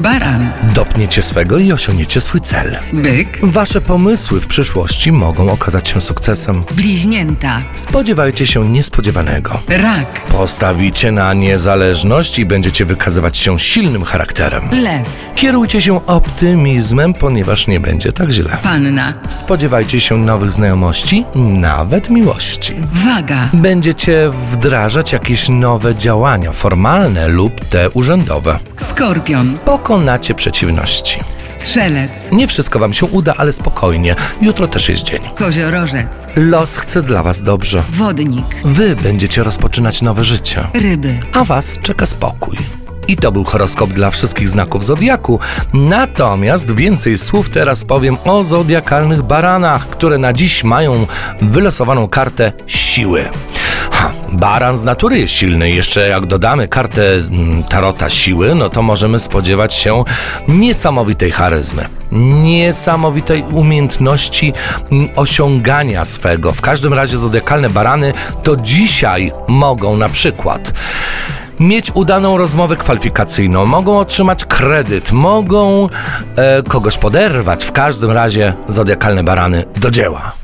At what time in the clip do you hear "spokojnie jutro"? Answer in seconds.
33.52-34.68